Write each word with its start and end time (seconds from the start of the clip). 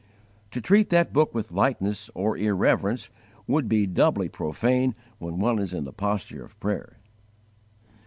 To 0.49 0.59
treat 0.59 0.89
that 0.89 1.13
Book 1.13 1.31
with 1.35 1.51
lightness 1.51 2.09
or 2.15 2.35
irreverence 2.35 3.11
would 3.45 3.69
be 3.69 3.85
doubly 3.85 4.29
profane 4.29 4.95
when 5.19 5.37
one 5.37 5.59
is 5.59 5.75
in 5.75 5.83
the 5.83 5.93
posture 5.93 6.43
of 6.43 6.59
prayer. 6.59 6.97